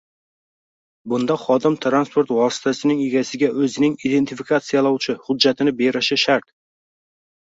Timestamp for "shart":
6.27-6.51